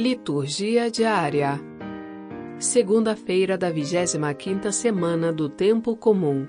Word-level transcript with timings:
Liturgia 0.00 0.90
diária. 0.90 1.60
Segunda-feira 2.58 3.58
da 3.58 3.70
25ª 3.70 4.72
semana 4.72 5.30
do 5.30 5.46
tempo 5.46 5.94
comum. 5.94 6.48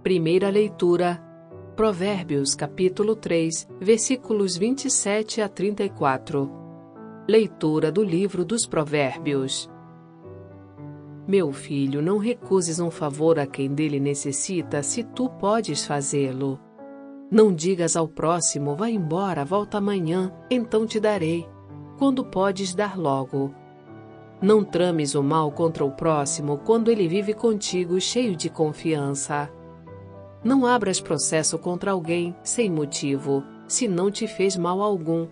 Primeira 0.00 0.48
leitura: 0.48 1.20
Provérbios, 1.74 2.54
capítulo 2.54 3.16
3, 3.16 3.66
versículos 3.80 4.56
27 4.56 5.40
a 5.40 5.48
34. 5.48 6.48
Leitura 7.26 7.90
do 7.90 8.04
livro 8.04 8.44
dos 8.44 8.64
Provérbios. 8.64 9.68
Meu 11.26 11.50
filho, 11.50 12.00
não 12.00 12.16
recuses 12.16 12.78
um 12.78 12.92
favor 12.92 13.40
a 13.40 13.46
quem 13.48 13.74
dele 13.74 13.98
necessita, 13.98 14.84
se 14.84 15.02
tu 15.02 15.28
podes 15.28 15.84
fazê-lo. 15.84 16.60
Não 17.28 17.52
digas 17.52 17.96
ao 17.96 18.06
próximo, 18.06 18.76
vá 18.76 18.88
embora, 18.88 19.44
volta 19.44 19.78
amanhã, 19.78 20.32
então 20.48 20.86
te 20.86 21.00
darei 21.00 21.44
quando 21.98 22.24
podes 22.24 22.74
dar 22.74 22.98
logo. 22.98 23.54
Não 24.40 24.62
trames 24.62 25.14
o 25.14 25.22
mal 25.22 25.50
contra 25.50 25.84
o 25.84 25.90
próximo 25.90 26.58
quando 26.58 26.90
ele 26.90 27.08
vive 27.08 27.32
contigo 27.32 28.00
cheio 28.00 28.36
de 28.36 28.50
confiança. 28.50 29.50
Não 30.44 30.66
abras 30.66 31.00
processo 31.00 31.58
contra 31.58 31.90
alguém 31.90 32.36
sem 32.42 32.70
motivo, 32.70 33.42
se 33.66 33.88
não 33.88 34.10
te 34.10 34.26
fez 34.26 34.56
mal 34.56 34.82
algum. 34.82 35.26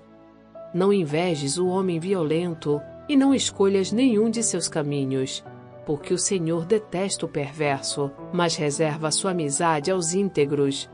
Não 0.72 0.92
invejes 0.92 1.58
o 1.58 1.66
homem 1.66 2.00
violento 2.00 2.80
e 3.08 3.16
não 3.16 3.34
escolhas 3.34 3.92
nenhum 3.92 4.30
de 4.30 4.42
seus 4.42 4.66
caminhos, 4.66 5.44
porque 5.84 6.14
o 6.14 6.18
Senhor 6.18 6.64
detesta 6.64 7.26
o 7.26 7.28
perverso, 7.28 8.10
mas 8.32 8.56
reserva 8.56 9.10
sua 9.10 9.32
amizade 9.32 9.90
aos 9.90 10.14
íntegros. 10.14 10.90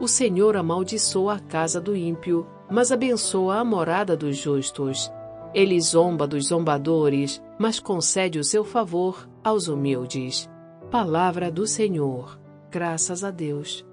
O 0.00 0.08
Senhor 0.08 0.56
amaldiçoa 0.56 1.34
a 1.34 1.40
casa 1.40 1.80
do 1.80 1.96
ímpio 1.96 2.46
mas 2.70 2.90
abençoa 2.90 3.56
a 3.56 3.64
morada 3.64 4.16
dos 4.16 4.36
justos. 4.36 5.12
Ele 5.52 5.80
zomba 5.80 6.26
dos 6.26 6.48
zombadores, 6.48 7.42
mas 7.58 7.78
concede 7.78 8.38
o 8.38 8.44
seu 8.44 8.64
favor 8.64 9.28
aos 9.42 9.68
humildes. 9.68 10.50
Palavra 10.90 11.50
do 11.50 11.66
Senhor. 11.66 12.38
Graças 12.70 13.22
a 13.22 13.30
Deus. 13.30 13.86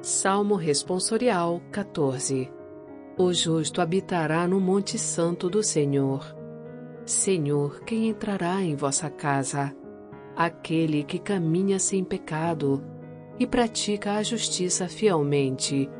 Salmo 0.00 0.54
Responsorial 0.54 1.60
14 1.70 2.50
O 3.18 3.32
justo 3.32 3.82
habitará 3.82 4.48
no 4.48 4.58
Monte 4.58 4.98
Santo 4.98 5.50
do 5.50 5.62
Senhor. 5.62 6.34
Senhor, 7.04 7.80
quem 7.80 8.08
entrará 8.08 8.62
em 8.62 8.74
vossa 8.74 9.10
casa? 9.10 9.76
Aquele 10.40 11.02
que 11.02 11.18
caminha 11.18 11.80
sem 11.80 12.04
pecado 12.04 12.80
e 13.40 13.44
pratica 13.44 14.12
a 14.12 14.22
justiça 14.22 14.86
fielmente, 14.86 15.90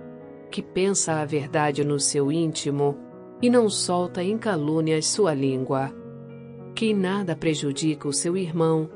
que 0.48 0.62
pensa 0.62 1.14
a 1.14 1.24
verdade 1.24 1.82
no 1.82 1.98
seu 1.98 2.30
íntimo 2.30 2.96
e 3.42 3.50
não 3.50 3.68
solta 3.68 4.22
em 4.22 4.38
calúnias 4.38 5.06
sua 5.06 5.34
língua, 5.34 5.92
que 6.72 6.94
nada 6.94 7.34
prejudica 7.34 8.06
o 8.06 8.12
seu 8.12 8.36
irmão, 8.36 8.88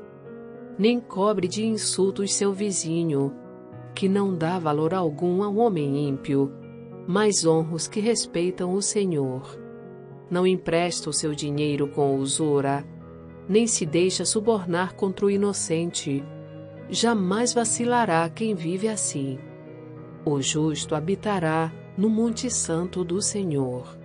nem 0.79 0.97
cobre 0.97 1.45
de 1.45 1.65
insultos 1.65 2.33
seu 2.33 2.53
vizinho, 2.53 3.33
que 3.93 4.07
não 4.07 4.33
dá 4.33 4.57
valor 4.57 4.93
algum 4.93 5.43
ao 5.43 5.57
homem 5.57 6.07
ímpio, 6.07 6.53
mas 7.05 7.45
honra 7.45 7.75
os 7.75 7.85
que 7.85 7.99
respeitam 7.99 8.73
o 8.73 8.81
Senhor. 8.81 9.59
Não 10.31 10.47
empresta 10.47 11.09
o 11.09 11.13
seu 11.13 11.35
dinheiro 11.35 11.89
com 11.89 12.15
usura, 12.15 12.85
nem 13.47 13.67
se 13.67 13.85
deixa 13.85 14.25
subornar 14.25 14.95
contra 14.95 15.25
o 15.25 15.31
inocente 15.31 16.23
jamais 16.89 17.53
vacilará 17.53 18.29
quem 18.29 18.53
vive 18.53 18.87
assim. 18.87 19.39
O 20.25 20.41
justo 20.41 20.95
habitará 20.95 21.71
no 21.97 22.09
Monte 22.09 22.49
Santo 22.49 23.03
do 23.03 23.21
Senhor. 23.21 23.97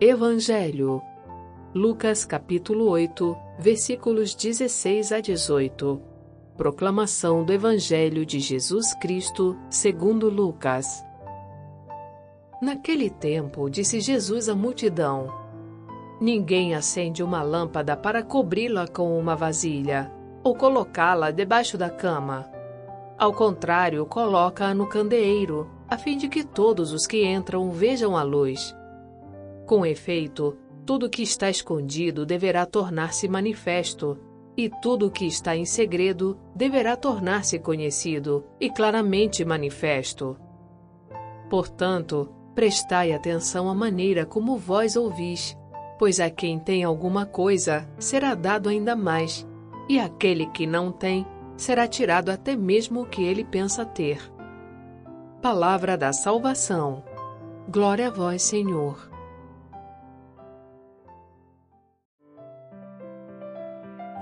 Evangelho 0.00 1.02
Lucas 1.74 2.24
capítulo 2.24 2.88
8, 2.88 3.36
versículos 3.58 4.34
16 4.34 5.12
a 5.12 5.20
18. 5.20 6.00
Proclamação 6.56 7.44
do 7.44 7.52
Evangelho 7.52 8.24
de 8.24 8.40
Jesus 8.40 8.94
Cristo, 8.94 9.56
segundo 9.68 10.28
Lucas. 10.28 11.04
Naquele 12.60 13.10
tempo, 13.10 13.68
disse 13.68 14.00
Jesus 14.00 14.48
à 14.48 14.54
multidão: 14.54 15.47
Ninguém 16.20 16.74
acende 16.74 17.22
uma 17.22 17.42
lâmpada 17.42 17.96
para 17.96 18.22
cobri-la 18.22 18.88
com 18.88 19.16
uma 19.16 19.36
vasilha 19.36 20.12
ou 20.42 20.54
colocá-la 20.54 21.30
debaixo 21.30 21.78
da 21.78 21.88
cama. 21.88 22.50
Ao 23.16 23.32
contrário, 23.32 24.04
coloca-a 24.06 24.74
no 24.74 24.86
candeeiro, 24.86 25.68
a 25.88 25.96
fim 25.96 26.16
de 26.16 26.28
que 26.28 26.44
todos 26.44 26.92
os 26.92 27.06
que 27.06 27.24
entram 27.24 27.70
vejam 27.70 28.16
a 28.16 28.22
luz. 28.22 28.74
Com 29.66 29.84
efeito, 29.84 30.56
tudo 30.84 31.10
que 31.10 31.22
está 31.22 31.50
escondido 31.50 32.24
deverá 32.24 32.64
tornar-se 32.64 33.28
manifesto, 33.28 34.18
e 34.56 34.68
tudo 34.68 35.10
que 35.10 35.24
está 35.24 35.54
em 35.54 35.64
segredo 35.64 36.36
deverá 36.54 36.96
tornar-se 36.96 37.60
conhecido 37.60 38.44
e 38.58 38.68
claramente 38.68 39.44
manifesto. 39.44 40.36
Portanto, 41.48 42.28
prestai 42.56 43.12
atenção 43.12 43.68
à 43.68 43.74
maneira 43.74 44.26
como 44.26 44.56
vós 44.56 44.96
ouvis 44.96 45.56
Pois 45.98 46.20
a 46.20 46.30
quem 46.30 46.58
tem 46.58 46.84
alguma 46.84 47.26
coisa 47.26 47.88
será 47.98 48.34
dado 48.34 48.68
ainda 48.68 48.94
mais, 48.94 49.46
e 49.88 49.98
aquele 49.98 50.46
que 50.46 50.66
não 50.66 50.92
tem 50.92 51.26
será 51.56 51.88
tirado 51.88 52.30
até 52.30 52.54
mesmo 52.54 53.02
o 53.02 53.06
que 53.06 53.24
ele 53.24 53.44
pensa 53.44 53.84
ter. 53.84 54.20
Palavra 55.42 55.96
da 55.96 56.12
salvação. 56.12 57.02
Glória 57.68 58.08
a 58.08 58.10
vós, 58.10 58.42
Senhor. 58.42 59.10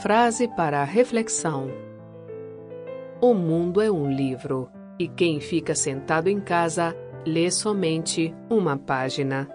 Frase 0.00 0.48
para 0.48 0.80
a 0.80 0.84
reflexão: 0.84 1.68
O 3.20 3.34
mundo 3.34 3.80
é 3.80 3.90
um 3.90 4.10
livro, 4.10 4.70
e 4.98 5.08
quem 5.08 5.40
fica 5.40 5.74
sentado 5.74 6.28
em 6.28 6.40
casa 6.40 6.96
lê 7.26 7.50
somente 7.50 8.34
uma 8.48 8.76
página. 8.76 9.48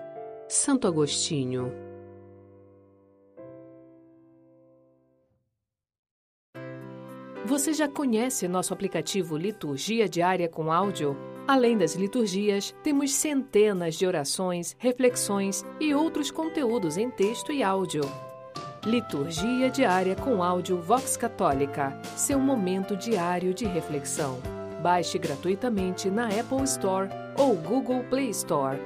Santo 0.48 0.88
Agostinho. 0.88 1.81
Você 7.46 7.74
já 7.74 7.88
conhece 7.88 8.48
nosso 8.48 8.72
aplicativo 8.72 9.36
Liturgia 9.36 10.08
Diária 10.08 10.48
com 10.48 10.72
Áudio? 10.72 11.18
Além 11.48 11.76
das 11.76 11.96
liturgias, 11.96 12.74
temos 12.84 13.14
centenas 13.14 13.96
de 13.96 14.06
orações, 14.06 14.76
reflexões 14.78 15.66
e 15.80 15.94
outros 15.94 16.30
conteúdos 16.30 16.98
em 16.98 17.10
texto 17.10 17.52
e 17.52 17.64
áudio. 17.64 18.04
Liturgia 18.86 19.72
Diária 19.72 20.16
com 20.16 20.44
Áudio 20.44 20.80
Vox 20.82 21.18
Católica 21.18 22.00
seu 22.16 22.40
momento 22.40 22.96
diário 22.96 23.56
de 23.56 23.66
reflexão. 23.66 24.40
Baixe 24.82 25.18
gratuitamente 25.18 26.12
na 26.12 26.28
Apple 26.28 26.64
Store 26.64 27.10
ou 27.38 27.56
Google 27.56 28.04
Play 28.04 28.30
Store. 28.30 28.80